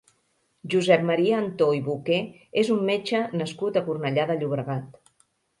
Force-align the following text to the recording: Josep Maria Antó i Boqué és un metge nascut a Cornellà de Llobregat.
Josep 0.73 1.03
Maria 1.09 1.35
Antó 1.41 1.67
i 1.79 1.83
Boqué 1.89 2.19
és 2.63 2.71
un 2.79 2.81
metge 2.89 3.21
nascut 3.43 3.79
a 3.83 3.87
Cornellà 3.91 4.29
de 4.33 4.39
Llobregat. 4.41 4.91